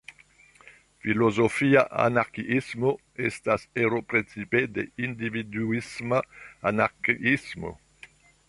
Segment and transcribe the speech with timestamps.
[1.03, 2.93] Filozofia anarkiismo
[3.29, 6.27] "estas ero precipe de individuisma
[6.75, 7.77] anarkiismo.